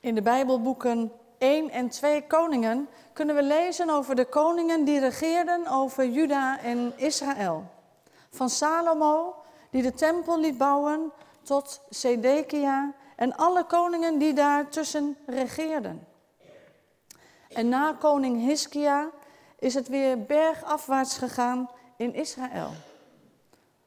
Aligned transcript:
In 0.00 0.14
de 0.14 0.22
Bijbelboeken 0.22 1.12
1 1.38 1.70
en 1.70 1.88
2 1.88 2.26
Koningen 2.26 2.88
kunnen 3.12 3.34
we 3.34 3.42
lezen 3.42 3.90
over 3.90 4.14
de 4.14 4.24
koningen 4.24 4.84
die 4.84 5.00
regeerden 5.00 5.66
over 5.66 6.08
Juda 6.08 6.60
en 6.60 6.92
Israël. 6.96 7.64
Van 8.30 8.50
Salomo, 8.50 9.34
die 9.70 9.82
de 9.82 9.92
tempel 9.92 10.40
liet 10.40 10.58
bouwen, 10.58 11.12
tot 11.42 11.80
Sedekia 11.90 12.94
en 13.16 13.36
alle 13.36 13.64
koningen 13.64 14.18
die 14.18 14.32
daartussen 14.32 15.16
regeerden. 15.26 16.06
En 17.48 17.68
na 17.68 17.92
koning 17.92 18.46
Hiskia 18.46 19.10
is 19.58 19.74
het 19.74 19.88
weer 19.88 20.22
bergafwaarts 20.22 21.18
gegaan 21.18 21.70
in 21.96 22.14
Israël. 22.14 22.70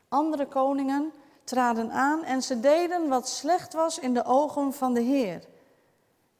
Andere 0.07 0.47
koningen 0.47 1.13
traden 1.43 1.91
aan 1.91 2.23
en 2.23 2.41
ze 2.41 2.59
deden 2.59 3.09
wat 3.09 3.29
slecht 3.29 3.73
was 3.73 3.99
in 3.99 4.13
de 4.13 4.25
ogen 4.25 4.73
van 4.73 4.93
de 4.93 5.01
Heer. 5.01 5.49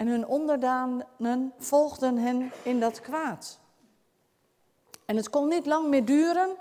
En 0.01 0.07
hun 0.07 0.27
onderdanen 0.27 1.53
volgden 1.57 2.17
hen 2.17 2.51
in 2.63 2.79
dat 2.79 3.01
kwaad. 3.01 3.59
En 5.05 5.15
het 5.15 5.29
kon 5.29 5.47
niet 5.47 5.65
lang 5.65 5.87
meer 5.87 6.05
duren 6.05 6.55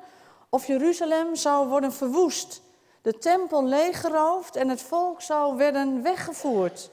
of 0.48 0.66
Jeruzalem 0.66 1.34
zou 1.34 1.68
worden 1.68 1.92
verwoest, 1.92 2.62
de 3.02 3.18
tempel 3.18 3.64
leeggeroofd 3.64 4.56
en 4.56 4.68
het 4.68 4.82
volk 4.82 5.20
zou 5.20 5.56
werden 5.56 6.02
weggevoerd. 6.02 6.90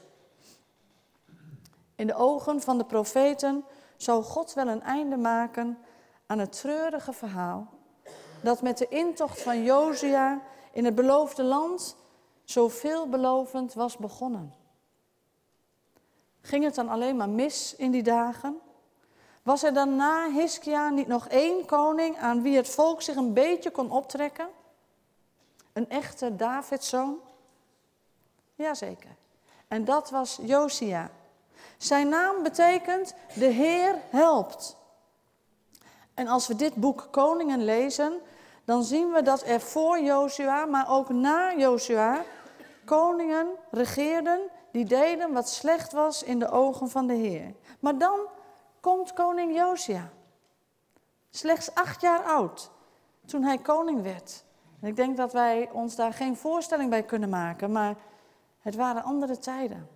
In 1.96 2.06
de 2.06 2.14
ogen 2.14 2.60
van 2.60 2.78
de 2.78 2.84
profeten 2.84 3.64
zou 3.96 4.22
God 4.22 4.54
wel 4.54 4.68
een 4.68 4.82
einde 4.82 5.16
maken 5.16 5.78
aan 6.26 6.38
het 6.38 6.60
treurige 6.60 7.12
verhaal 7.12 7.66
dat 8.42 8.62
met 8.62 8.78
de 8.78 8.88
intocht 8.88 9.42
van 9.42 9.62
Josia 9.62 10.40
in 10.72 10.84
het 10.84 10.94
beloofde 10.94 11.42
land 11.42 11.96
zo 12.44 12.68
veelbelovend 12.68 13.74
was 13.74 13.96
begonnen. 13.96 14.57
Ging 16.48 16.64
het 16.64 16.74
dan 16.74 16.88
alleen 16.88 17.16
maar 17.16 17.28
mis 17.28 17.74
in 17.76 17.90
die 17.90 18.02
dagen? 18.02 18.60
Was 19.42 19.62
er 19.62 19.74
dan 19.74 19.96
na 19.96 20.30
Hiskia 20.30 20.88
niet 20.88 21.06
nog 21.06 21.28
één 21.28 21.64
koning 21.66 22.16
aan 22.18 22.42
wie 22.42 22.56
het 22.56 22.68
volk 22.68 23.02
zich 23.02 23.16
een 23.16 23.32
beetje 23.32 23.70
kon 23.70 23.90
optrekken? 23.90 24.48
Een 25.72 25.90
echte 25.90 26.36
Davidszoon? 26.36 27.18
Jazeker. 28.54 29.16
En 29.68 29.84
dat 29.84 30.10
was 30.10 30.38
Josia. 30.42 31.10
Zijn 31.76 32.08
naam 32.08 32.42
betekent 32.42 33.14
de 33.34 33.46
Heer 33.46 33.94
helpt. 34.10 34.76
En 36.14 36.28
als 36.28 36.46
we 36.46 36.56
dit 36.56 36.74
boek 36.74 37.08
Koningen 37.10 37.64
lezen, 37.64 38.20
dan 38.64 38.84
zien 38.84 39.12
we 39.12 39.22
dat 39.22 39.42
er 39.46 39.60
voor 39.60 40.00
Jozua, 40.00 40.64
maar 40.64 40.90
ook 40.90 41.08
na 41.08 41.54
Jozua, 41.56 42.24
koningen 42.84 43.48
regeerden 43.70 44.40
die 44.78 44.86
deden 44.86 45.32
wat 45.32 45.48
slecht 45.48 45.92
was 45.92 46.22
in 46.22 46.38
de 46.38 46.50
ogen 46.50 46.88
van 46.88 47.06
de 47.06 47.14
Heer. 47.14 47.54
Maar 47.80 47.98
dan 47.98 48.20
komt 48.80 49.12
koning 49.12 49.54
Josia. 49.54 50.08
Slechts 51.30 51.74
acht 51.74 52.00
jaar 52.00 52.22
oud 52.22 52.70
toen 53.26 53.42
hij 53.42 53.58
koning 53.58 54.02
werd. 54.02 54.44
En 54.80 54.88
ik 54.88 54.96
denk 54.96 55.16
dat 55.16 55.32
wij 55.32 55.70
ons 55.72 55.96
daar 55.96 56.12
geen 56.12 56.36
voorstelling 56.36 56.90
bij 56.90 57.02
kunnen 57.02 57.28
maken, 57.28 57.72
maar 57.72 57.94
het 58.60 58.74
waren 58.74 59.02
andere 59.02 59.38
tijden. 59.38 59.88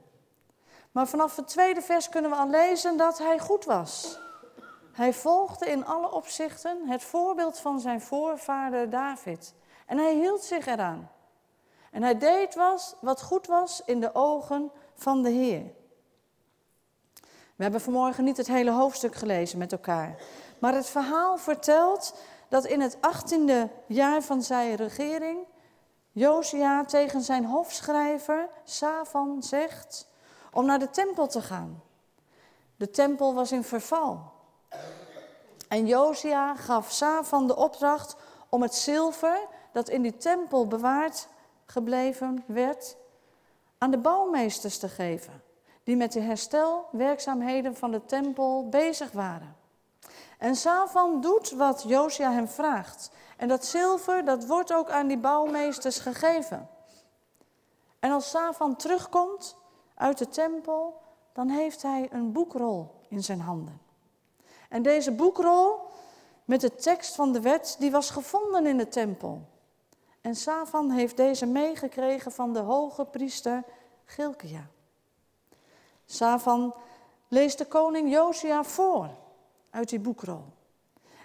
Maar 0.93 1.07
vanaf 1.09 1.37
het 1.37 1.49
tweede 1.49 1.83
vers 1.83 2.09
kunnen 2.09 2.31
we 2.31 2.37
al 2.37 2.49
lezen 2.49 2.97
dat 2.97 3.19
hij 3.19 3.39
goed 3.39 3.65
was. 3.65 4.19
Hij 4.93 5.13
volgde 5.13 5.67
in 5.67 5.87
alle 5.87 6.11
opzichten 6.11 6.89
het 6.89 7.03
voorbeeld 7.03 7.59
van 7.59 7.81
zijn 7.81 8.01
voorvader 8.01 8.91
David. 8.91 9.55
En 9.87 9.99
hij 9.99 10.15
hield 10.15 10.43
zich 10.43 10.67
eraan. 10.67 11.11
En 11.93 12.03
hij 12.03 12.19
deed 12.19 12.55
was, 12.55 12.95
wat 13.01 13.23
goed 13.23 13.47
was 13.47 13.83
in 13.85 14.01
de 14.01 14.15
ogen 14.15 14.71
van 14.95 15.23
de 15.23 15.31
Heer. 15.31 15.63
We 17.57 17.63
hebben 17.63 17.81
vanmorgen 17.81 18.25
niet 18.25 18.37
het 18.37 18.47
hele 18.47 18.71
hoofdstuk 18.71 19.15
gelezen 19.15 19.59
met 19.59 19.73
elkaar. 19.73 20.17
Maar 20.59 20.75
het 20.75 20.87
verhaal 20.87 21.37
vertelt 21.37 22.15
dat 22.49 22.65
in 22.65 22.81
het 22.81 22.97
achttiende 23.01 23.69
jaar 23.87 24.23
van 24.23 24.43
zijn 24.43 24.75
regering 24.75 25.39
Josia 26.13 26.85
tegen 26.85 27.21
zijn 27.21 27.45
hofschrijver 27.45 28.49
Savan 28.65 29.43
zegt 29.43 30.09
om 30.53 30.67
naar 30.67 30.79
de 30.79 30.91
tempel 30.91 31.27
te 31.27 31.43
gaan. 31.43 31.83
De 32.77 32.91
tempel 32.91 33.35
was 33.35 33.53
in 33.53 33.65
verval. 33.65 34.33
En 35.69 35.87
Josia 35.87 36.57
gaf 36.57 36.91
Savan 36.91 37.47
de 37.47 37.57
opdracht 37.57 38.17
om 38.49 38.63
het 38.63 38.75
zilver 38.75 39.39
dat 39.73 39.89
in 39.89 40.03
die 40.03 40.17
tempel 40.17 40.67
bewaard 40.67 41.29
gebleven 41.73 42.45
werd, 42.47 42.97
aan 43.79 43.91
de 43.91 43.99
bouwmeesters 43.99 44.79
te 44.79 44.89
geven, 44.89 45.43
die 45.85 45.97
met 45.97 46.13
de 46.13 46.21
herstelwerkzaamheden 46.21 47.77
van 47.77 47.91
de 47.91 48.05
tempel 48.05 48.69
bezig 48.69 49.13
waren. 49.13 49.57
En 50.39 50.57
Savan 50.57 51.21
doet 51.21 51.51
wat 51.51 51.85
Josia 51.87 52.33
hem 52.33 52.49
vraagt. 52.49 53.11
En 53.37 53.49
dat 53.49 53.65
zilver, 53.65 54.25
dat 54.25 54.47
wordt 54.47 54.73
ook 54.73 54.91
aan 54.91 55.07
die 55.07 55.19
bouwmeesters 55.19 55.99
gegeven. 55.99 56.69
En 57.99 58.11
als 58.11 58.31
Savan 58.31 58.77
terugkomt 58.77 59.57
uit 59.95 60.19
de 60.19 60.29
tempel, 60.29 61.01
dan 61.33 61.49
heeft 61.49 61.83
hij 61.83 62.09
een 62.11 62.33
boekrol 62.33 62.95
in 63.09 63.23
zijn 63.23 63.41
handen. 63.41 63.81
En 64.69 64.83
deze 64.83 65.13
boekrol 65.13 65.81
met 66.45 66.61
de 66.61 66.75
tekst 66.75 67.15
van 67.15 67.33
de 67.33 67.41
wet, 67.41 67.77
die 67.79 67.91
was 67.91 68.11
gevonden 68.11 68.67
in 68.67 68.77
de 68.77 68.89
tempel. 68.89 69.41
En 70.23 70.35
Savan 70.35 70.91
heeft 70.91 71.17
deze 71.17 71.47
meegekregen 71.47 72.33
van 72.33 72.53
de 72.53 72.59
hoge 72.59 73.05
priester 73.05 73.65
Gilkia. 74.05 74.67
Savan 76.07 76.75
leest 77.29 77.59
de 77.59 77.67
koning 77.67 78.11
Josia 78.11 78.65
voor 78.65 79.11
uit 79.71 79.89
die 79.89 80.01
boekrol. 80.01 80.45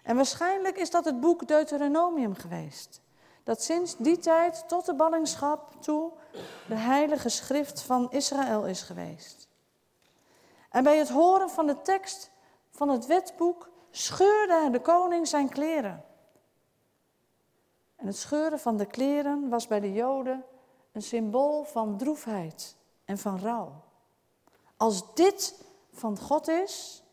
En 0.03 0.16
waarschijnlijk 0.16 0.78
is 0.78 0.90
dat 0.90 1.06
het 1.06 1.19
boek 1.19 1.47
Deuteronomium 1.47 2.35
geweest. 2.35 3.02
Dat 3.44 3.62
sinds 3.62 3.96
die 3.97 4.18
tijd 4.18 4.68
tot 4.68 4.85
de 4.85 4.94
ballingschap 4.94 5.81
toe 5.81 6.12
de 6.68 6.75
heilige 6.75 7.29
schrift 7.29 7.81
van 7.81 8.12
Israël 8.12 8.66
is 8.66 8.81
geweest. 8.81 9.47
En 10.69 10.84
bij 10.84 10.97
het 10.97 11.09
horen 11.09 11.50
van 11.50 11.68
de 11.68 11.81
tekst 11.81 12.31
van 12.72 12.90
het 12.90 13.06
wetboek 13.06 13.69
scheurde 13.91 14.69
de 14.72 14.81
koning 14.81 15.28
zijn 15.28 15.50
kleren. 15.50 16.06
En 17.97 18.08
het 18.08 18.18
scheuren 18.18 18.59
van 18.59 18.78
de 18.78 18.85
kleren 18.85 19.50
was 19.50 19.68
bij 19.68 19.80
de 19.80 19.94
Joden 19.94 20.44
een 20.91 21.02
symbool 21.02 21.63
van 21.63 21.97
droefheid 21.97 22.75
en 23.06 23.18
van 23.18 23.40
rouw. 23.40 23.72
Als 24.78 25.13
dit 25.13 25.63
van 25.91 26.19
God 26.19 26.47
is, 26.47 27.03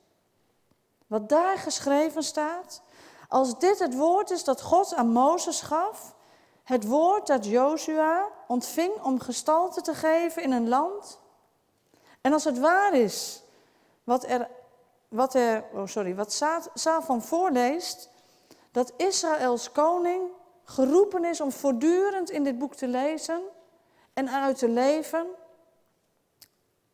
wat 1.06 1.28
daar 1.28 1.59
geschreven 1.59 2.22
staat, 2.22 2.83
als 3.28 3.59
dit 3.59 3.78
het 3.78 3.95
woord 3.95 4.31
is 4.31 4.45
dat 4.45 4.62
God 4.62 4.95
aan 4.95 5.09
Mozes 5.09 5.61
gaf, 5.61 6.15
het 6.62 6.87
woord 6.87 7.27
dat 7.27 7.47
Jozua 7.47 8.28
ontving 8.47 9.03
om 9.03 9.21
gestalte 9.21 9.81
te 9.81 9.95
geven 9.95 10.43
in 10.43 10.53
een 10.53 10.69
land, 10.69 11.21
en 12.21 12.33
als 12.33 12.45
het 12.45 12.59
waar 12.59 12.95
is 12.95 13.43
wat 14.05 14.25
er 14.25 14.49
wat, 15.15 15.34
er, 15.34 15.65
oh 15.72 15.87
sorry, 15.87 16.15
wat 16.15 16.45
Safan 16.75 17.22
voorleest, 17.22 18.11
dat 18.71 18.93
Israëls 18.97 19.72
koning 19.72 20.22
geroepen 20.65 21.25
is 21.25 21.41
om 21.41 21.53
voortdurend 21.53 22.31
in 22.31 22.45
dit 22.45 22.59
boek 22.59 22.75
te 22.75 22.89
lezen 22.89 23.43
en 24.13 24.31
uit 24.31 24.59
te 24.59 24.69
leven, 24.69 25.27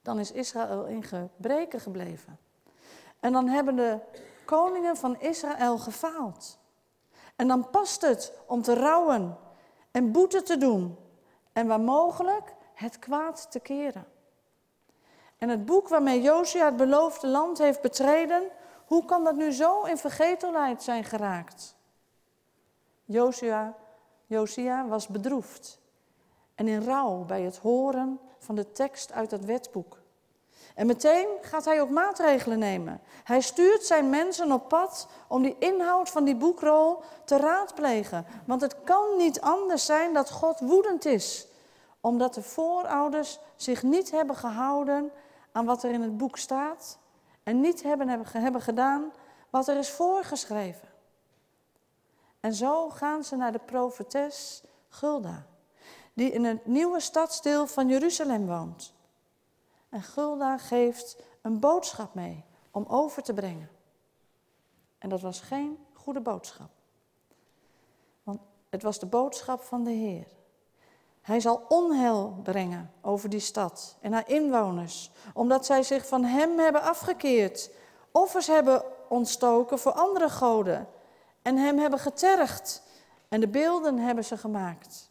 dan 0.02 0.18
is 0.18 0.32
Israël 0.32 0.86
in 0.86 1.02
gebreken 1.02 1.80
gebleven. 1.80 2.38
En 3.20 3.32
dan 3.32 3.48
hebben 3.48 3.76
de 3.76 3.98
koningen 4.44 4.96
van 4.96 5.20
Israël 5.20 5.78
gefaald. 5.78 6.58
En 7.36 7.48
dan 7.48 7.70
past 7.70 8.00
het 8.00 8.32
om 8.46 8.62
te 8.62 8.74
rouwen 8.74 9.38
en 9.90 10.12
boete 10.12 10.42
te 10.42 10.56
doen 10.56 10.96
en 11.52 11.66
waar 11.66 11.80
mogelijk 11.80 12.54
het 12.74 12.98
kwaad 12.98 13.50
te 13.50 13.60
keren. 13.60 14.06
En 15.38 15.48
het 15.48 15.64
boek 15.64 15.88
waarmee 15.88 16.22
Josia 16.22 16.64
het 16.64 16.76
beloofde 16.76 17.26
land 17.26 17.58
heeft 17.58 17.80
betreden, 17.80 18.48
hoe 18.86 19.04
kan 19.04 19.24
dat 19.24 19.34
nu 19.34 19.52
zo 19.52 19.82
in 19.82 19.98
vergetelheid 19.98 20.82
zijn 20.82 21.04
geraakt? 21.04 21.74
Josia, 23.10 23.74
Josia 24.26 24.86
was 24.86 25.06
bedroefd 25.06 25.78
en 26.54 26.68
in 26.68 26.84
rouw 26.84 27.24
bij 27.24 27.42
het 27.42 27.58
horen 27.58 28.20
van 28.38 28.54
de 28.54 28.72
tekst 28.72 29.12
uit 29.12 29.30
dat 29.30 29.44
wetboek. 29.44 29.98
En 30.74 30.86
meteen 30.86 31.26
gaat 31.40 31.64
hij 31.64 31.80
ook 31.80 31.90
maatregelen 31.90 32.58
nemen. 32.58 33.00
Hij 33.24 33.40
stuurt 33.40 33.82
zijn 33.82 34.10
mensen 34.10 34.52
op 34.52 34.68
pad 34.68 35.08
om 35.28 35.42
die 35.42 35.56
inhoud 35.58 36.10
van 36.10 36.24
die 36.24 36.36
boekrol 36.36 37.02
te 37.24 37.36
raadplegen. 37.36 38.26
Want 38.46 38.60
het 38.60 38.76
kan 38.84 39.16
niet 39.16 39.40
anders 39.40 39.84
zijn 39.84 40.14
dat 40.14 40.30
God 40.30 40.60
woedend 40.60 41.04
is, 41.04 41.46
omdat 42.00 42.34
de 42.34 42.42
voorouders 42.42 43.38
zich 43.56 43.82
niet 43.82 44.10
hebben 44.10 44.36
gehouden 44.36 45.12
aan 45.52 45.64
wat 45.64 45.82
er 45.82 45.90
in 45.90 46.02
het 46.02 46.16
boek 46.16 46.36
staat 46.36 46.98
en 47.42 47.60
niet 47.60 47.82
hebben, 47.82 48.08
hebben 48.32 48.62
gedaan 48.62 49.12
wat 49.50 49.68
er 49.68 49.76
is 49.76 49.90
voorgeschreven. 49.90 50.89
En 52.40 52.54
zo 52.54 52.90
gaan 52.90 53.24
ze 53.24 53.36
naar 53.36 53.52
de 53.52 53.58
profetes 53.58 54.62
Gulda, 54.88 55.46
die 56.12 56.30
in 56.30 56.44
het 56.44 56.66
nieuwe 56.66 57.00
stadsdeel 57.00 57.66
van 57.66 57.88
Jeruzalem 57.88 58.46
woont. 58.46 58.94
En 59.88 60.02
Gulda 60.02 60.58
geeft 60.58 61.16
een 61.42 61.60
boodschap 61.60 62.14
mee 62.14 62.44
om 62.70 62.84
over 62.88 63.22
te 63.22 63.34
brengen. 63.34 63.70
En 64.98 65.08
dat 65.08 65.20
was 65.20 65.40
geen 65.40 65.86
goede 65.92 66.20
boodschap. 66.20 66.70
Want 68.22 68.40
het 68.70 68.82
was 68.82 68.98
de 68.98 69.06
boodschap 69.06 69.62
van 69.62 69.84
de 69.84 69.90
Heer. 69.90 70.26
Hij 71.20 71.40
zal 71.40 71.64
onheil 71.68 72.40
brengen 72.42 72.92
over 73.00 73.28
die 73.28 73.40
stad 73.40 73.96
en 74.00 74.12
haar 74.12 74.28
inwoners, 74.28 75.10
omdat 75.34 75.66
zij 75.66 75.82
zich 75.82 76.06
van 76.06 76.24
Hem 76.24 76.58
hebben 76.58 76.82
afgekeerd, 76.82 77.70
offers 78.12 78.46
hebben 78.46 78.82
ontstoken 79.08 79.78
voor 79.78 79.92
andere 79.92 80.28
goden 80.28 80.88
en 81.42 81.56
Hem 81.56 81.78
hebben 81.78 81.98
getergd 81.98 82.82
en 83.28 83.40
de 83.40 83.48
beelden 83.48 83.98
hebben 83.98 84.24
ze 84.24 84.36
gemaakt. 84.36 85.10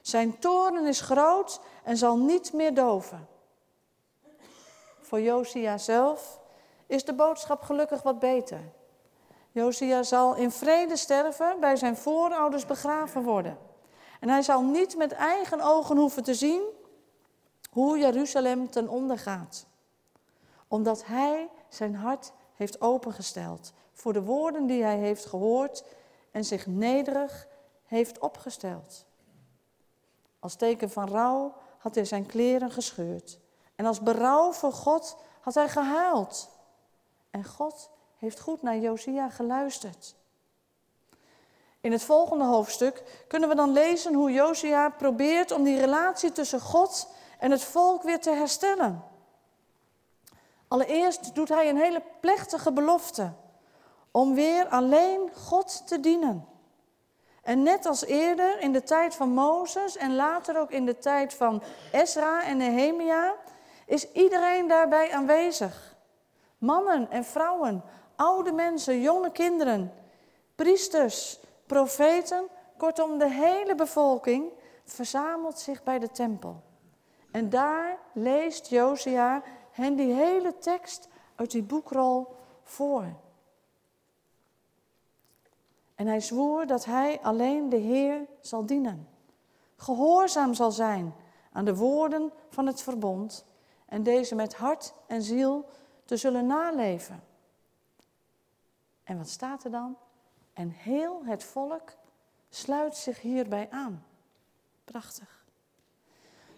Zijn 0.00 0.38
toren 0.38 0.86
is 0.86 1.00
groot 1.00 1.60
en 1.82 1.96
zal 1.96 2.18
niet 2.18 2.52
meer 2.52 2.74
doven. 2.74 3.28
Voor 5.00 5.20
Josia 5.20 5.78
zelf 5.78 6.40
is 6.86 7.04
de 7.04 7.14
boodschap 7.14 7.62
gelukkig 7.62 8.02
wat 8.02 8.18
beter. 8.18 8.60
Josia 9.52 10.02
zal 10.02 10.34
in 10.34 10.50
vrede 10.50 10.96
sterven, 10.96 11.60
bij 11.60 11.76
zijn 11.76 11.96
voorouders 11.96 12.66
begraven 12.66 13.22
worden. 13.22 13.58
En 14.20 14.28
hij 14.28 14.42
zal 14.42 14.62
niet 14.62 14.96
met 14.96 15.12
eigen 15.12 15.60
ogen 15.60 15.96
hoeven 15.96 16.22
te 16.22 16.34
zien 16.34 16.62
hoe 17.70 17.98
Jeruzalem 17.98 18.70
ten 18.70 18.88
onder 18.88 19.18
gaat. 19.18 19.66
Omdat 20.68 21.06
hij 21.06 21.48
zijn 21.68 21.94
hart 21.94 22.32
heeft 22.54 22.80
opengesteld 22.80 23.72
voor 23.98 24.12
de 24.12 24.22
woorden 24.22 24.66
die 24.66 24.82
hij 24.82 24.96
heeft 24.96 25.26
gehoord 25.26 25.84
en 26.30 26.44
zich 26.44 26.66
nederig 26.66 27.48
heeft 27.84 28.18
opgesteld. 28.18 29.06
Als 30.38 30.54
teken 30.54 30.90
van 30.90 31.08
rouw 31.08 31.54
had 31.78 31.94
hij 31.94 32.04
zijn 32.04 32.26
kleren 32.26 32.70
gescheurd. 32.70 33.38
En 33.74 33.86
als 33.86 34.00
berouw 34.00 34.52
voor 34.52 34.72
God 34.72 35.16
had 35.40 35.54
hij 35.54 35.68
gehuild. 35.68 36.50
En 37.30 37.44
God 37.44 37.90
heeft 38.16 38.40
goed 38.40 38.62
naar 38.62 38.78
Josia 38.78 39.28
geluisterd. 39.30 40.14
In 41.80 41.92
het 41.92 42.02
volgende 42.02 42.44
hoofdstuk 42.44 43.24
kunnen 43.28 43.48
we 43.48 43.54
dan 43.54 43.72
lezen 43.72 44.14
hoe 44.14 44.32
Josia 44.32 44.88
probeert 44.88 45.50
om 45.50 45.62
die 45.62 45.78
relatie 45.78 46.32
tussen 46.32 46.60
God 46.60 47.08
en 47.38 47.50
het 47.50 47.64
volk 47.64 48.02
weer 48.02 48.20
te 48.20 48.30
herstellen. 48.30 49.04
Allereerst 50.68 51.34
doet 51.34 51.48
hij 51.48 51.68
een 51.68 51.76
hele 51.76 52.02
plechtige 52.20 52.72
belofte 52.72 53.32
om 54.18 54.34
weer 54.34 54.68
alleen 54.68 55.30
God 55.34 55.86
te 55.86 56.00
dienen. 56.00 56.46
En 57.42 57.62
net 57.62 57.86
als 57.86 58.04
eerder 58.04 58.60
in 58.60 58.72
de 58.72 58.82
tijd 58.82 59.14
van 59.14 59.28
Mozes 59.28 59.96
en 59.96 60.14
later 60.14 60.58
ook 60.58 60.70
in 60.70 60.86
de 60.86 60.98
tijd 60.98 61.34
van 61.34 61.62
Ezra 61.92 62.44
en 62.44 62.56
Nehemia 62.56 63.34
is 63.86 64.12
iedereen 64.12 64.68
daarbij 64.68 65.12
aanwezig. 65.12 65.96
Mannen 66.58 67.10
en 67.10 67.24
vrouwen, 67.24 67.82
oude 68.16 68.52
mensen, 68.52 69.00
jonge 69.00 69.32
kinderen, 69.32 69.92
priesters, 70.54 71.40
profeten, 71.66 72.44
kortom 72.76 73.18
de 73.18 73.30
hele 73.30 73.74
bevolking 73.74 74.52
verzamelt 74.84 75.58
zich 75.58 75.82
bij 75.82 75.98
de 75.98 76.10
tempel. 76.10 76.62
En 77.30 77.50
daar 77.50 77.98
leest 78.12 78.68
Josia 78.68 79.42
hen 79.70 79.94
die 79.94 80.12
hele 80.12 80.58
tekst 80.58 81.08
uit 81.36 81.50
die 81.50 81.62
boekrol 81.62 82.36
voor. 82.62 83.04
En 85.98 86.06
hij 86.06 86.20
zwoer 86.20 86.66
dat 86.66 86.84
hij 86.84 87.20
alleen 87.22 87.68
de 87.68 87.76
Heer 87.76 88.26
zal 88.40 88.66
dienen, 88.66 89.08
gehoorzaam 89.76 90.54
zal 90.54 90.70
zijn 90.70 91.14
aan 91.52 91.64
de 91.64 91.74
woorden 91.74 92.32
van 92.48 92.66
het 92.66 92.82
verbond 92.82 93.44
en 93.86 94.02
deze 94.02 94.34
met 94.34 94.54
hart 94.54 94.94
en 95.06 95.22
ziel 95.22 95.68
te 96.04 96.16
zullen 96.16 96.46
naleven. 96.46 97.22
En 99.04 99.18
wat 99.18 99.28
staat 99.28 99.64
er 99.64 99.70
dan? 99.70 99.96
En 100.52 100.70
heel 100.70 101.24
het 101.24 101.44
volk 101.44 101.92
sluit 102.50 102.96
zich 102.96 103.20
hierbij 103.20 103.68
aan. 103.70 104.04
Prachtig. 104.84 105.44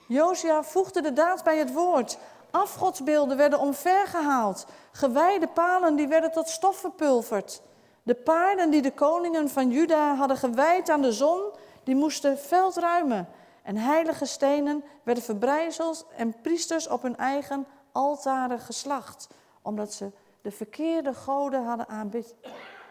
Josia 0.09 0.63
voegde 0.63 1.03
de 1.03 1.13
daad 1.13 1.45
bij 1.45 1.59
het 1.59 1.73
woord. 1.73 2.19
Afgodsbeelden 2.51 3.37
werden 3.37 3.61
omvergehaald. 3.61 4.67
Gewijde 4.93 5.49
palen 5.49 5.97
die 5.97 6.09
werden 6.09 6.33
tot 6.33 6.49
stof 6.49 6.77
verpulverd. 6.77 7.63
De 8.03 8.15
paarden 8.15 8.71
die 8.71 8.83
de 8.83 8.93
koningen 8.93 9.49
van 9.49 9.71
Juda 9.71 10.15
hadden 10.15 10.37
gewijd 10.37 10.89
aan 10.89 11.03
de 11.03 11.13
zon, 11.13 11.43
die 11.85 11.95
moesten 11.95 12.39
veld 12.39 12.77
ruimen. 12.77 13.29
En 13.63 13.77
heilige 13.77 14.27
stenen 14.27 14.85
werden 15.03 15.25
verbrijzeld 15.25 16.07
en 16.17 16.41
priesters 16.41 16.89
op 16.89 17.03
hun 17.03 17.17
eigen 17.17 17.67
altaren 17.93 18.59
geslacht, 18.59 19.29
omdat 19.63 19.93
ze 19.93 20.11
de 20.43 20.51
verkeerde 20.51 21.15
goden 21.15 21.65
hadden 21.65 21.89
aanbid. 21.89 22.35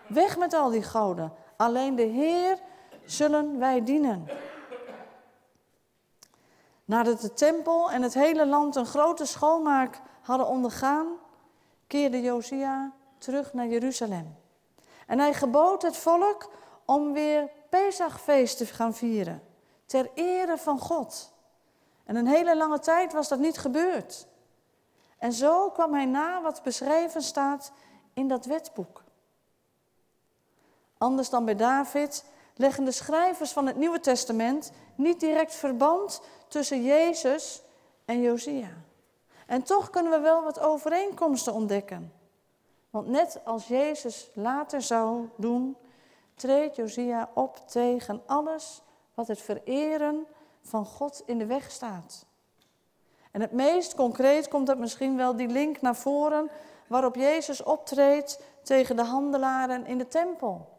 Weg 0.07 0.37
met 0.37 0.53
al 0.53 0.69
die 0.69 0.83
goden. 0.83 1.33
Alleen 1.57 1.95
de 1.95 2.03
Heer 2.03 2.57
zullen 3.05 3.59
wij 3.59 3.83
dienen. 3.83 4.27
Nadat 6.85 7.21
de 7.21 7.33
tempel 7.33 7.91
en 7.91 8.01
het 8.01 8.13
hele 8.13 8.47
land 8.47 8.75
een 8.75 8.85
grote 8.85 9.25
schoonmaak 9.25 10.01
hadden 10.21 10.47
ondergaan, 10.47 11.07
keerde 11.87 12.21
Josia 12.21 12.91
terug 13.17 13.53
naar 13.53 13.67
Jeruzalem. 13.67 14.38
En 15.09 15.19
hij 15.19 15.33
gebood 15.33 15.81
het 15.81 15.97
volk 15.97 16.49
om 16.85 17.13
weer 17.13 17.49
Pesachfeest 17.69 18.57
te 18.57 18.65
gaan 18.65 18.93
vieren, 18.93 19.43
ter 19.85 20.09
ere 20.13 20.57
van 20.57 20.79
God. 20.79 21.33
En 22.03 22.15
een 22.15 22.27
hele 22.27 22.57
lange 22.57 22.79
tijd 22.79 23.13
was 23.13 23.27
dat 23.27 23.39
niet 23.39 23.57
gebeurd. 23.57 24.27
En 25.17 25.33
zo 25.33 25.69
kwam 25.69 25.93
hij 25.93 26.05
na 26.05 26.41
wat 26.41 26.63
beschreven 26.63 27.21
staat 27.21 27.71
in 28.13 28.27
dat 28.27 28.45
wetboek. 28.45 29.03
Anders 30.97 31.29
dan 31.29 31.45
bij 31.45 31.55
David 31.55 32.25
leggen 32.55 32.85
de 32.85 32.91
schrijvers 32.91 33.51
van 33.51 33.67
het 33.67 33.75
Nieuwe 33.75 33.99
Testament 33.99 34.71
niet 34.95 35.19
direct 35.19 35.55
verband 35.55 36.21
tussen 36.47 36.83
Jezus 36.83 37.61
en 38.05 38.21
Josia. 38.21 38.71
En 39.45 39.63
toch 39.63 39.89
kunnen 39.89 40.11
we 40.11 40.19
wel 40.19 40.43
wat 40.43 40.59
overeenkomsten 40.59 41.53
ontdekken. 41.53 42.18
Want 42.89 43.07
net 43.07 43.39
als 43.43 43.67
Jezus 43.67 44.29
later 44.33 44.81
zou 44.81 45.29
doen, 45.35 45.77
treedt 46.35 46.75
Josia 46.75 47.29
op 47.33 47.57
tegen 47.67 48.21
alles 48.25 48.81
wat 49.13 49.27
het 49.27 49.41
vereren 49.41 50.25
van 50.61 50.85
God 50.85 51.23
in 51.25 51.37
de 51.37 51.45
weg 51.45 51.71
staat. 51.71 52.25
En 53.31 53.41
het 53.41 53.51
meest 53.51 53.95
concreet 53.95 54.47
komt 54.47 54.67
dat 54.67 54.77
misschien 54.77 55.17
wel 55.17 55.35
die 55.35 55.47
link 55.47 55.81
naar 55.81 55.95
voren 55.95 56.49
waarop 56.87 57.15
Jezus 57.15 57.63
optreedt 57.63 58.39
tegen 58.63 58.95
de 58.95 59.03
handelaren 59.03 59.85
in 59.85 59.97
de 59.97 60.07
tempel. 60.07 60.77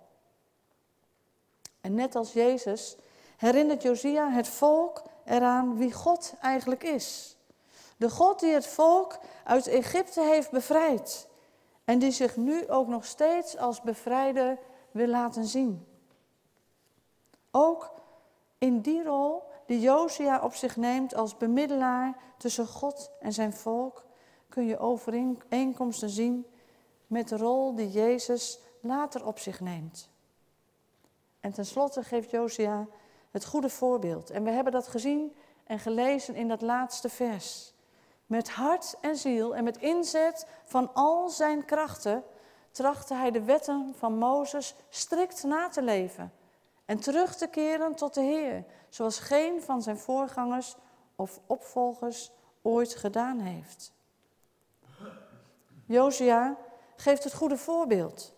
En 1.81 1.95
net 1.95 2.17
als 2.17 2.33
Jezus 2.33 2.97
herinnert 3.37 3.83
Josia 3.83 4.31
het 4.31 4.49
volk 4.49 5.02
eraan 5.25 5.76
wie 5.76 5.93
God 5.93 6.35
eigenlijk 6.40 6.83
is. 6.83 7.37
De 7.97 8.11
God 8.11 8.40
die 8.40 8.52
het 8.52 8.67
volk 8.67 9.19
uit 9.45 9.67
Egypte 9.67 10.21
heeft 10.21 10.50
bevrijd 10.50 11.29
en 11.90 11.99
die 11.99 12.11
zich 12.11 12.37
nu 12.37 12.68
ook 12.68 12.88
nog 12.88 13.04
steeds 13.04 13.56
als 13.56 13.80
bevrijder 13.80 14.59
wil 14.90 15.06
laten 15.06 15.44
zien. 15.44 15.87
Ook 17.50 17.92
in 18.59 18.80
die 18.80 19.02
rol 19.02 19.42
die 19.66 19.80
Josia 19.80 20.40
op 20.42 20.54
zich 20.54 20.76
neemt 20.76 21.14
als 21.14 21.37
bemiddelaar 21.37 22.16
tussen 22.37 22.66
God 22.66 23.11
en 23.20 23.32
zijn 23.32 23.52
volk, 23.52 24.04
kun 24.49 24.66
je 24.66 24.78
overeenkomsten 24.78 26.11
zien 26.11 26.47
met 27.06 27.28
de 27.28 27.37
rol 27.37 27.75
die 27.75 27.90
Jezus 27.90 28.61
later 28.80 29.26
op 29.26 29.38
zich 29.38 29.61
neemt. 29.61 30.11
En 31.40 31.52
tenslotte 31.52 32.02
geeft 32.02 32.30
Josia 32.30 32.87
het 33.30 33.44
goede 33.44 33.70
voorbeeld. 33.70 34.30
En 34.30 34.44
we 34.44 34.50
hebben 34.50 34.73
dat 34.73 34.88
gezien 34.88 35.35
en 35.64 35.78
gelezen 35.78 36.35
in 36.35 36.49
dat 36.49 36.62
laatste 36.62 37.09
vers. 37.09 37.75
Met 38.26 38.50
hart 38.50 38.97
en 39.00 39.16
ziel 39.16 39.56
en 39.56 39.64
met 39.64 39.76
inzet 39.76 40.47
van 40.71 40.91
al 40.95 41.29
zijn 41.29 41.65
krachten 41.65 42.25
trachtte 42.71 43.15
hij 43.15 43.31
de 43.31 43.43
wetten 43.43 43.95
van 43.99 44.19
Mozes 44.19 44.75
strikt 44.89 45.43
na 45.43 45.69
te 45.69 45.83
leven 45.83 46.33
en 46.85 46.99
terug 46.99 47.37
te 47.37 47.47
keren 47.47 47.95
tot 47.95 48.15
de 48.15 48.21
Heer, 48.21 48.65
zoals 48.89 49.19
geen 49.19 49.62
van 49.62 49.83
zijn 49.83 49.99
voorgangers 49.99 50.77
of 51.17 51.41
opvolgers 51.47 52.31
ooit 52.62 52.95
gedaan 52.95 53.39
heeft. 53.39 53.93
Josia 55.87 56.57
geeft 56.97 57.25
het 57.25 57.35
goede 57.35 57.57
voorbeeld. 57.57 58.33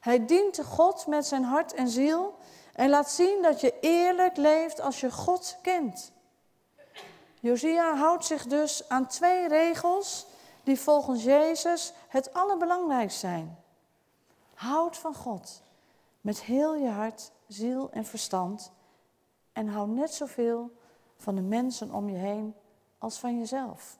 Hij 0.00 0.26
dient 0.26 0.64
God 0.64 1.06
met 1.06 1.26
zijn 1.26 1.44
hart 1.44 1.74
en 1.74 1.88
ziel 1.88 2.34
en 2.72 2.90
laat 2.90 3.10
zien 3.10 3.42
dat 3.42 3.60
je 3.60 3.74
eerlijk 3.80 4.36
leeft 4.36 4.80
als 4.80 5.00
je 5.00 5.10
God 5.10 5.58
kent. 5.62 6.12
Josia 7.40 7.96
houdt 7.96 8.24
zich 8.24 8.46
dus 8.46 8.88
aan 8.88 9.06
twee 9.06 9.48
regels 9.48 10.26
die 10.66 10.80
volgens 10.80 11.22
Jezus 11.22 11.92
het 12.08 12.32
allerbelangrijkst 12.32 13.18
zijn. 13.18 13.58
Houd 14.54 14.96
van 14.96 15.14
God 15.14 15.62
met 16.20 16.42
heel 16.42 16.74
je 16.74 16.88
hart, 16.88 17.32
ziel 17.46 17.90
en 17.90 18.04
verstand 18.04 18.72
en 19.52 19.68
hou 19.68 19.88
net 19.88 20.14
zoveel 20.14 20.70
van 21.16 21.34
de 21.34 21.40
mensen 21.40 21.92
om 21.92 22.08
je 22.08 22.16
heen 22.16 22.54
als 22.98 23.18
van 23.18 23.38
jezelf. 23.38 23.98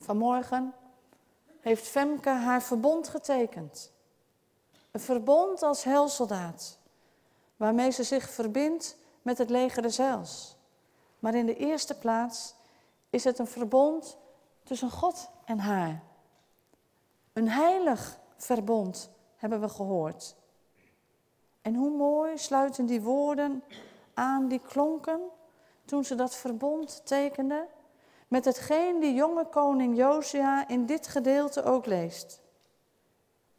Vanmorgen 0.00 0.74
heeft 1.60 1.86
Femke 1.86 2.30
haar 2.30 2.62
verbond 2.62 3.08
getekend. 3.08 3.92
Een 4.90 5.00
verbond 5.00 5.62
als 5.62 5.84
helsoldaat, 5.84 6.78
waarmee 7.56 7.90
ze 7.90 8.02
zich 8.02 8.30
verbindt 8.30 8.96
met 9.22 9.38
het 9.38 9.50
leger 9.50 9.82
des 9.82 9.96
heils. 9.96 10.56
Maar 11.18 11.34
in 11.34 11.46
de 11.46 11.56
eerste 11.56 11.98
plaats 11.98 12.54
is 13.10 13.24
het 13.24 13.38
een 13.38 13.46
verbond 13.46 14.16
tussen 14.66 14.90
God 14.90 15.30
en 15.44 15.58
haar. 15.58 16.02
Een 17.32 17.48
heilig 17.48 18.18
verbond 18.36 19.10
hebben 19.36 19.60
we 19.60 19.68
gehoord. 19.68 20.36
En 21.62 21.74
hoe 21.74 21.96
mooi 21.96 22.38
sluiten 22.38 22.86
die 22.86 23.00
woorden 23.00 23.62
aan 24.14 24.48
die 24.48 24.58
klonken 24.58 25.20
toen 25.84 26.04
ze 26.04 26.14
dat 26.14 26.34
verbond 26.34 27.06
tekenden 27.06 27.66
met 28.28 28.44
hetgeen 28.44 29.00
die 29.00 29.14
jonge 29.14 29.44
koning 29.44 29.96
Josia 29.96 30.68
in 30.68 30.86
dit 30.86 31.06
gedeelte 31.06 31.62
ook 31.62 31.86
leest. 31.86 32.42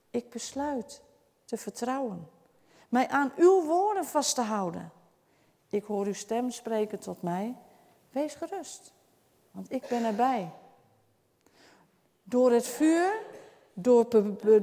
Ik 0.10 0.30
besluit 0.30 1.02
te 1.46 1.58
vertrouwen, 1.58 2.30
mij 2.90 3.08
aan 3.08 3.32
uw 3.36 3.66
woorden 3.66 4.06
vast 4.06 4.36
te 4.36 4.42
houden. 4.42 4.92
Ik 5.70 5.84
hoor 5.84 6.06
uw 6.06 6.14
stem 6.14 6.52
spreken 6.52 7.00
tot 7.00 7.22
mij. 7.22 7.56
Wees 8.10 8.36
gerust, 8.36 8.94
want 9.52 9.72
ik 9.72 9.88
ben 9.88 10.06
erbij. 10.06 10.52
Door 12.30 12.52
het 12.52 12.68
vuur, 12.68 13.22
door 13.74 14.10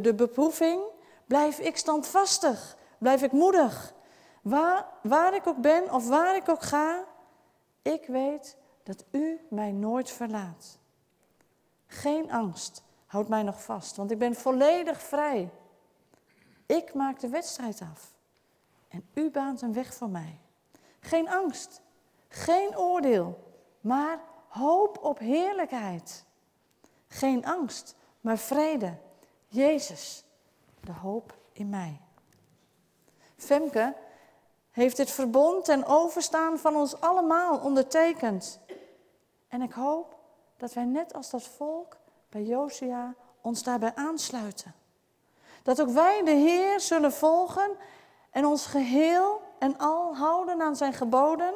de 0.02 0.14
beproeving, 0.16 0.82
blijf 1.26 1.58
ik 1.58 1.76
standvastig, 1.76 2.76
blijf 2.98 3.22
ik 3.22 3.32
moedig. 3.32 3.94
Waar, 4.42 4.86
waar 5.02 5.34
ik 5.34 5.46
ook 5.46 5.60
ben 5.60 5.92
of 5.92 6.08
waar 6.08 6.36
ik 6.36 6.48
ook 6.48 6.62
ga, 6.62 7.04
ik 7.82 8.06
weet 8.06 8.56
dat 8.82 9.04
u 9.10 9.40
mij 9.50 9.72
nooit 9.72 10.10
verlaat. 10.10 10.78
Geen 11.86 12.32
angst 12.32 12.82
houdt 13.06 13.28
mij 13.28 13.42
nog 13.42 13.62
vast, 13.62 13.96
want 13.96 14.10
ik 14.10 14.18
ben 14.18 14.34
volledig 14.34 15.02
vrij. 15.02 15.50
Ik 16.66 16.94
maak 16.94 17.20
de 17.20 17.28
wedstrijd 17.28 17.80
af 17.92 18.14
en 18.88 19.08
u 19.14 19.30
baant 19.30 19.62
een 19.62 19.72
weg 19.72 19.94
voor 19.94 20.08
mij. 20.08 20.38
Geen 21.00 21.28
angst, 21.28 21.82
geen 22.28 22.78
oordeel, 22.78 23.52
maar 23.80 24.20
hoop 24.48 24.98
op 25.02 25.18
heerlijkheid. 25.18 26.24
Geen 27.14 27.46
angst, 27.46 27.94
maar 28.20 28.38
vrede. 28.38 28.94
Jezus, 29.46 30.24
de 30.80 30.92
hoop 30.92 31.36
in 31.52 31.68
mij. 31.68 32.00
Femke 33.36 33.94
heeft 34.70 34.96
dit 34.96 35.10
verbond 35.10 35.64
ten 35.64 35.84
overstaan 35.84 36.58
van 36.58 36.76
ons 36.76 37.00
allemaal 37.00 37.58
ondertekend. 37.58 38.60
En 39.48 39.62
ik 39.62 39.72
hoop 39.72 40.16
dat 40.56 40.72
wij 40.72 40.84
net 40.84 41.14
als 41.14 41.30
dat 41.30 41.42
volk 41.42 41.96
bij 42.28 42.42
Josia 42.42 43.14
ons 43.40 43.62
daarbij 43.62 43.94
aansluiten. 43.94 44.74
Dat 45.62 45.80
ook 45.80 45.90
wij 45.90 46.24
de 46.24 46.30
Heer 46.30 46.80
zullen 46.80 47.12
volgen 47.12 47.70
en 48.30 48.46
ons 48.46 48.66
geheel 48.66 49.42
en 49.58 49.78
al 49.78 50.16
houden 50.16 50.62
aan 50.62 50.76
zijn 50.76 50.92
geboden, 50.92 51.54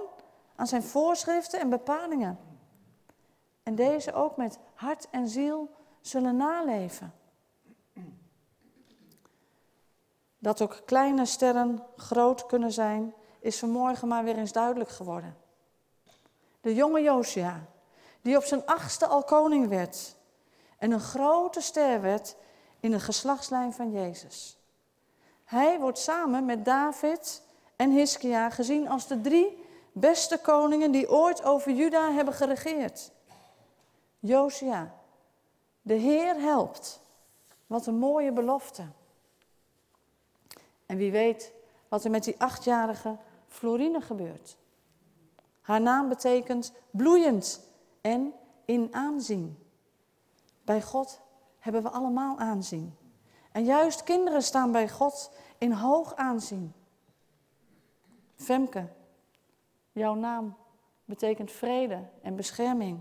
aan 0.57 0.67
zijn 0.67 0.83
voorschriften 0.83 1.61
en 1.61 1.69
bepalingen. 1.69 2.48
En 3.69 3.75
deze 3.75 4.13
ook 4.13 4.37
met 4.37 4.59
hart 4.75 5.11
en 5.11 5.29
ziel 5.29 5.71
zullen 6.01 6.37
naleven. 6.37 7.15
Dat 10.39 10.63
ook 10.63 10.83
kleine 10.85 11.27
sterren 11.27 11.85
groot 11.97 12.47
kunnen 12.47 12.73
zijn, 12.73 13.15
is 13.41 13.59
vanmorgen 13.59 14.09
maar 14.09 14.25
weer 14.25 14.37
eens 14.37 14.53
duidelijk 14.53 14.91
geworden. 14.91 15.37
De 16.61 16.75
jonge 16.75 17.03
Josia, 17.03 17.65
die 18.23 18.37
op 18.37 18.43
zijn 18.43 18.67
achtste 18.67 19.07
al 19.07 19.25
koning 19.25 19.69
werd 19.69 20.17
en 20.79 20.91
een 20.91 21.01
grote 21.01 21.61
ster 21.61 22.01
werd 22.01 22.37
in 22.81 22.91
de 22.91 23.01
geslachtslijn 23.01 23.73
van 23.73 23.93
Jezus. 23.93 24.59
Hij 25.45 25.81
wordt 25.81 25.99
samen 25.99 26.45
met 26.45 26.65
David 26.65 27.43
en 27.77 27.91
Hiskia 27.91 28.51
gezien 28.51 28.89
als 28.89 29.07
de 29.07 29.21
drie 29.21 29.65
beste 29.93 30.39
koningen 30.39 30.91
die 30.91 31.11
ooit 31.11 31.45
over 31.45 31.73
Juda 31.73 32.13
hebben 32.13 32.35
geregeerd. 32.35 33.17
Josia, 34.19 34.95
de 35.83 35.95
Heer 35.95 36.41
helpt. 36.41 37.01
Wat 37.67 37.87
een 37.87 37.99
mooie 37.99 38.33
belofte. 38.33 38.87
En 40.87 40.97
wie 40.97 41.11
weet 41.11 41.53
wat 41.89 42.05
er 42.05 42.11
met 42.11 42.25
die 42.25 42.41
achtjarige 42.41 43.17
Florine 43.47 44.01
gebeurt. 44.01 44.57
Haar 45.61 45.81
naam 45.81 46.09
betekent 46.09 46.73
bloeiend 46.91 47.69
en 48.01 48.35
in 48.65 48.89
aanzien. 48.91 49.59
Bij 50.65 50.83
God 50.83 51.21
hebben 51.59 51.83
we 51.83 51.89
allemaal 51.89 52.39
aanzien. 52.39 52.97
En 53.53 53.65
juist 53.65 54.03
kinderen 54.03 54.43
staan 54.43 54.73
bij 54.73 54.89
God 54.89 55.31
in 55.59 55.73
hoog 55.73 56.15
aanzien. 56.15 56.73
Femke, 58.35 58.87
jouw 59.93 60.15
naam 60.15 60.57
betekent 61.05 61.53
vrede 61.53 62.09
en 62.23 62.37
bescherming. 62.37 63.01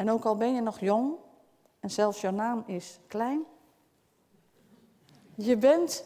En 0.00 0.10
ook 0.10 0.24
al 0.24 0.36
ben 0.36 0.54
je 0.54 0.60
nog 0.60 0.80
jong 0.80 1.14
en 1.80 1.90
zelfs 1.90 2.20
jouw 2.20 2.32
naam 2.32 2.62
is 2.66 2.98
klein, 3.06 3.44
je 5.34 5.56
bent 5.56 6.04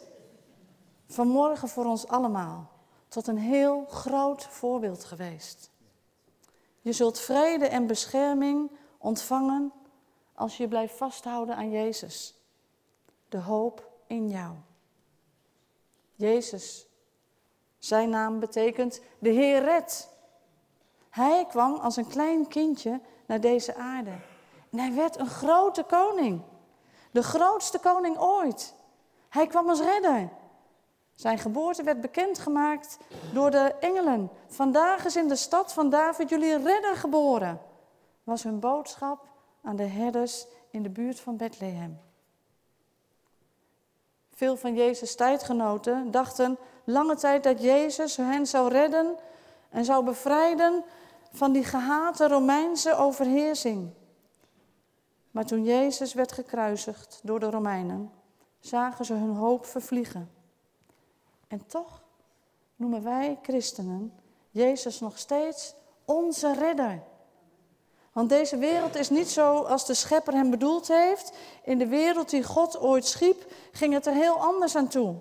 vanmorgen 1.06 1.68
voor 1.68 1.84
ons 1.84 2.08
allemaal 2.08 2.70
tot 3.08 3.26
een 3.26 3.38
heel 3.38 3.84
groot 3.86 4.44
voorbeeld 4.44 5.04
geweest. 5.04 5.70
Je 6.80 6.92
zult 6.92 7.20
vrede 7.20 7.66
en 7.66 7.86
bescherming 7.86 8.70
ontvangen 8.98 9.72
als 10.34 10.56
je 10.56 10.68
blijft 10.68 10.96
vasthouden 10.96 11.56
aan 11.56 11.70
Jezus, 11.70 12.40
de 13.28 13.38
hoop 13.38 13.90
in 14.06 14.28
jou. 14.28 14.54
Jezus, 16.14 16.86
zijn 17.78 18.08
naam 18.08 18.40
betekent 18.40 19.00
de 19.18 19.30
Heer 19.30 19.64
redt. 19.64 20.08
Hij 21.10 21.46
kwam 21.48 21.74
als 21.74 21.96
een 21.96 22.08
klein 22.08 22.48
kindje 22.48 23.00
naar 23.26 23.40
deze 23.40 23.74
aarde. 23.74 24.12
En 24.70 24.78
hij 24.78 24.94
werd 24.94 25.18
een 25.18 25.26
grote 25.28 25.82
koning. 25.82 26.42
De 27.10 27.22
grootste 27.22 27.78
koning 27.78 28.18
ooit. 28.18 28.74
Hij 29.28 29.46
kwam 29.46 29.68
als 29.68 29.80
redder. 29.80 30.28
Zijn 31.14 31.38
geboorte 31.38 31.82
werd 31.82 32.00
bekendgemaakt 32.00 32.98
door 33.32 33.50
de 33.50 33.74
engelen. 33.80 34.30
Vandaag 34.46 35.04
is 35.04 35.16
in 35.16 35.28
de 35.28 35.36
stad 35.36 35.72
van 35.72 35.90
David 35.90 36.28
jullie 36.28 36.62
redder 36.62 36.96
geboren. 36.96 37.60
Was 38.24 38.42
hun 38.42 38.60
boodschap 38.60 39.26
aan 39.62 39.76
de 39.76 39.86
herders 39.86 40.46
in 40.70 40.82
de 40.82 40.90
buurt 40.90 41.20
van 41.20 41.36
Bethlehem. 41.36 42.00
Veel 44.34 44.56
van 44.56 44.74
Jezus' 44.74 45.14
tijdgenoten 45.14 46.10
dachten 46.10 46.58
lange 46.84 47.16
tijd 47.16 47.42
dat 47.42 47.62
Jezus 47.62 48.16
hen 48.16 48.46
zou 48.46 48.68
redden 48.68 49.16
en 49.70 49.84
zou 49.84 50.04
bevrijden 50.04 50.84
van 51.34 51.52
die 51.52 51.64
gehate 51.64 52.28
Romeinse 52.28 52.96
overheersing. 52.96 53.90
Maar 55.30 55.46
toen 55.46 55.64
Jezus 55.64 56.14
werd 56.14 56.32
gekruisigd 56.32 57.20
door 57.22 57.40
de 57.40 57.50
Romeinen, 57.50 58.12
zagen 58.60 59.04
ze 59.04 59.14
hun 59.14 59.34
hoop 59.34 59.66
vervliegen. 59.66 60.30
En 61.48 61.66
toch 61.66 62.02
noemen 62.76 63.02
wij 63.02 63.38
christenen 63.42 64.12
Jezus 64.50 65.00
nog 65.00 65.18
steeds 65.18 65.74
onze 66.04 66.54
redder. 66.54 67.02
Want 68.12 68.28
deze 68.28 68.56
wereld 68.56 68.94
is 68.94 69.10
niet 69.10 69.28
zo 69.28 69.62
als 69.62 69.86
de 69.86 69.94
schepper 69.94 70.32
hem 70.34 70.50
bedoeld 70.50 70.88
heeft. 70.88 71.32
In 71.62 71.78
de 71.78 71.86
wereld 71.86 72.30
die 72.30 72.42
God 72.42 72.78
ooit 72.78 73.06
schiep, 73.06 73.52
ging 73.72 73.92
het 73.92 74.06
er 74.06 74.12
heel 74.12 74.36
anders 74.36 74.76
aan 74.76 74.88
toe. 74.88 75.14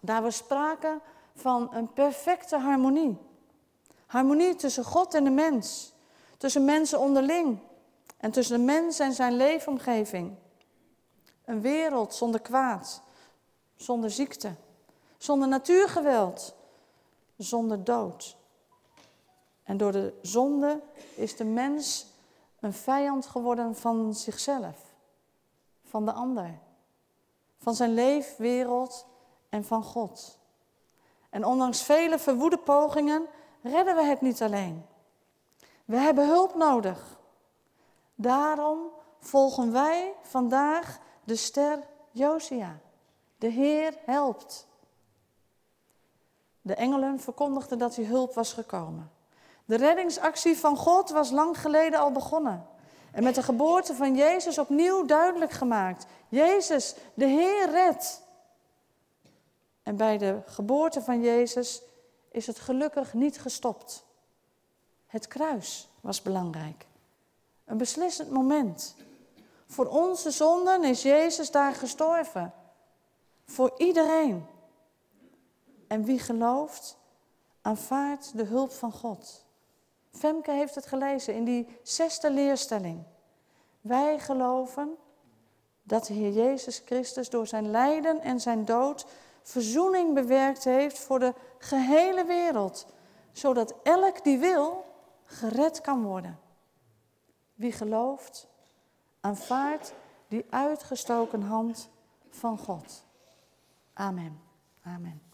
Daar 0.00 0.22
was 0.22 0.36
sprake 0.36 1.00
van 1.34 1.74
een 1.74 1.92
perfecte 1.92 2.58
harmonie. 2.58 3.18
Harmonie 4.12 4.54
tussen 4.54 4.84
God 4.84 5.14
en 5.14 5.24
de 5.24 5.30
mens. 5.30 5.92
Tussen 6.36 6.64
mensen 6.64 6.98
onderling. 6.98 7.58
En 8.16 8.30
tussen 8.30 8.58
de 8.58 8.64
mens 8.64 8.98
en 8.98 9.12
zijn 9.12 9.36
leefomgeving. 9.36 10.34
Een 11.44 11.60
wereld 11.60 12.14
zonder 12.14 12.40
kwaad, 12.40 13.02
zonder 13.76 14.10
ziekte, 14.10 14.54
zonder 15.18 15.48
natuurgeweld, 15.48 16.54
zonder 17.36 17.84
dood. 17.84 18.36
En 19.62 19.76
door 19.76 19.92
de 19.92 20.18
zonde 20.22 20.80
is 21.14 21.36
de 21.36 21.44
mens 21.44 22.06
een 22.60 22.72
vijand 22.72 23.26
geworden 23.26 23.76
van 23.76 24.14
zichzelf, 24.14 24.94
van 25.84 26.04
de 26.04 26.12
ander, 26.12 26.58
van 27.58 27.74
zijn 27.74 27.94
leefwereld 27.94 29.06
en 29.48 29.64
van 29.64 29.82
God. 29.82 30.38
En 31.30 31.44
ondanks 31.44 31.82
vele 31.82 32.18
verwoede 32.18 32.58
pogingen 32.58 33.26
redden 33.62 33.96
we 33.96 34.02
het 34.02 34.20
niet 34.20 34.42
alleen. 34.42 34.86
We 35.84 35.96
hebben 35.96 36.26
hulp 36.26 36.54
nodig. 36.54 37.18
Daarom 38.14 38.78
volgen 39.20 39.72
wij 39.72 40.14
vandaag 40.22 40.98
de 41.24 41.36
ster 41.36 41.78
Josia. 42.10 42.78
De 43.36 43.48
Heer 43.48 43.94
helpt. 44.04 44.66
De 46.60 46.74
engelen 46.74 47.20
verkondigden 47.20 47.78
dat 47.78 47.96
hij 47.96 48.04
hulp 48.04 48.34
was 48.34 48.52
gekomen. 48.52 49.10
De 49.64 49.76
reddingsactie 49.76 50.58
van 50.58 50.76
God 50.76 51.10
was 51.10 51.30
lang 51.30 51.60
geleden 51.60 52.00
al 52.00 52.12
begonnen. 52.12 52.66
En 53.12 53.22
met 53.22 53.34
de 53.34 53.42
geboorte 53.42 53.94
van 53.94 54.16
Jezus 54.16 54.58
opnieuw 54.58 55.04
duidelijk 55.04 55.50
gemaakt. 55.50 56.06
Jezus, 56.28 56.94
de 57.14 57.24
Heer 57.24 57.70
redt. 57.70 58.22
En 59.82 59.96
bij 59.96 60.18
de 60.18 60.40
geboorte 60.46 61.02
van 61.02 61.22
Jezus 61.22 61.82
is 62.32 62.46
het 62.46 62.58
gelukkig 62.58 63.14
niet 63.14 63.40
gestopt. 63.40 64.04
Het 65.06 65.28
kruis 65.28 65.88
was 66.00 66.22
belangrijk. 66.22 66.86
Een 67.64 67.76
beslissend 67.76 68.30
moment. 68.30 68.94
Voor 69.66 69.86
onze 69.86 70.30
zonden 70.30 70.84
is 70.84 71.02
Jezus 71.02 71.50
daar 71.50 71.74
gestorven. 71.74 72.52
Voor 73.46 73.72
iedereen. 73.76 74.46
En 75.86 76.04
wie 76.04 76.18
gelooft, 76.18 76.96
aanvaardt 77.62 78.36
de 78.36 78.44
hulp 78.44 78.72
van 78.72 78.92
God. 78.92 79.44
Femke 80.10 80.50
heeft 80.50 80.74
het 80.74 80.86
gelezen 80.86 81.34
in 81.34 81.44
die 81.44 81.68
zesde 81.82 82.30
leerstelling. 82.30 83.02
Wij 83.80 84.18
geloven 84.18 84.96
dat 85.82 86.06
de 86.06 86.14
Heer 86.14 86.32
Jezus 86.32 86.82
Christus 86.84 87.30
door 87.30 87.46
zijn 87.46 87.70
lijden 87.70 88.20
en 88.20 88.40
zijn 88.40 88.64
dood 88.64 89.06
verzoening 89.42 90.14
bewerkt 90.14 90.64
heeft 90.64 90.98
voor 90.98 91.18
de 91.18 91.34
gehele 91.58 92.24
wereld, 92.24 92.86
zodat 93.32 93.74
elk 93.82 94.24
die 94.24 94.38
wil 94.38 94.84
gered 95.24 95.80
kan 95.80 96.02
worden. 96.02 96.38
Wie 97.54 97.72
gelooft, 97.72 98.48
aanvaardt 99.20 99.94
die 100.28 100.44
uitgestoken 100.50 101.42
hand 101.42 101.88
van 102.30 102.58
God. 102.58 103.04
Amen. 103.92 104.40
Amen. 104.82 105.31